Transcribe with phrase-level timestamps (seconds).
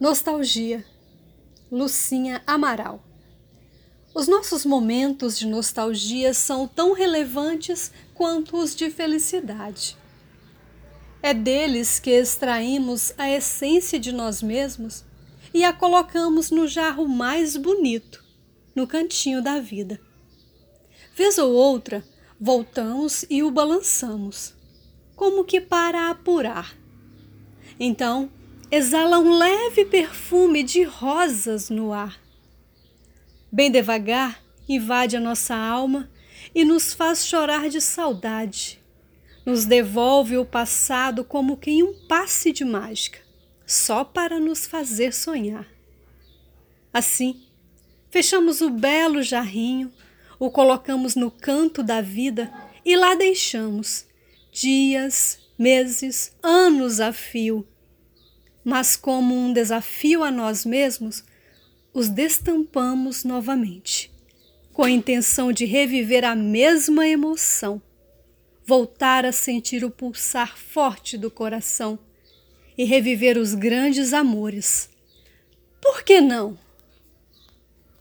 [0.00, 0.84] Nostalgia,
[1.70, 3.00] Lucinha Amaral.
[4.12, 9.96] Os nossos momentos de nostalgia são tão relevantes quanto os de felicidade.
[11.22, 15.04] É deles que extraímos a essência de nós mesmos
[15.54, 18.22] e a colocamos no jarro mais bonito,
[18.74, 20.00] no cantinho da vida.
[21.14, 22.04] Vez ou outra,
[22.38, 24.54] voltamos e o balançamos,
[25.14, 26.76] como que para apurar.
[27.78, 28.28] Então,
[28.74, 32.20] exala um leve perfume de rosas no ar.
[33.50, 36.10] Bem devagar, invade a nossa alma
[36.52, 38.82] e nos faz chorar de saudade.
[39.46, 43.20] Nos devolve o passado como quem um passe de mágica,
[43.64, 45.68] só para nos fazer sonhar.
[46.92, 47.46] Assim,
[48.10, 49.92] fechamos o belo jarrinho,
[50.36, 52.52] o colocamos no canto da vida
[52.84, 54.04] e lá deixamos
[54.50, 57.64] dias, meses, anos a fio
[58.64, 61.22] mas como um desafio a nós mesmos,
[61.92, 64.10] os destampamos novamente,
[64.72, 67.80] com a intenção de reviver a mesma emoção,
[68.66, 71.98] voltar a sentir o pulsar forte do coração
[72.76, 74.88] e reviver os grandes amores.
[75.80, 76.58] Por que não?